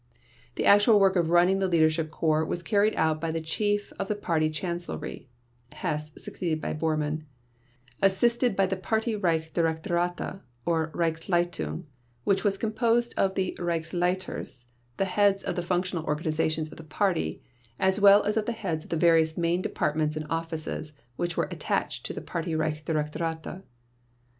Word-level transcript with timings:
The 0.55 0.65
actual 0.65 0.99
work 0.99 1.15
of 1.15 1.29
running 1.29 1.59
the 1.59 1.67
Leadership 1.67 2.09
Corps 2.09 2.43
was 2.43 2.63
carried 2.63 2.95
out 2.95 3.21
by 3.21 3.29
the 3.29 3.39
Chief 3.39 3.93
of 3.99 4.07
the 4.07 4.15
Party 4.15 4.49
Chancellery 4.49 5.29
(Hess, 5.73 6.11
succeeded 6.17 6.59
by 6.59 6.73
Bormann) 6.73 7.25
assisted 8.01 8.55
by 8.55 8.65
the 8.65 8.77
Party 8.77 9.15
Reich 9.15 9.53
Directorate, 9.53 10.41
or 10.65 10.89
Reichsleitung, 10.95 11.85
which 12.23 12.43
was 12.43 12.57
composed 12.57 13.13
of 13.15 13.35
the 13.35 13.55
Reichsleiters, 13.59 14.65
the 14.97 15.05
heads 15.05 15.43
of 15.43 15.55
the 15.55 15.61
functional 15.61 16.03
organizations 16.05 16.71
of 16.71 16.79
the 16.79 16.83
Party, 16.83 17.43
as 17.77 18.01
well 18.01 18.23
as 18.23 18.37
of 18.37 18.47
the 18.47 18.53
heads 18.57 18.83
of 18.83 18.89
the 18.89 18.97
various 18.97 19.37
main 19.37 19.61
departments 19.61 20.15
and 20.17 20.25
offices 20.31 20.93
which 21.15 21.37
were 21.37 21.47
attached 21.51 22.07
to 22.07 22.13
the 22.13 22.21
Party 22.21 22.55
Reich 22.55 22.83
Directorate. 22.85 23.61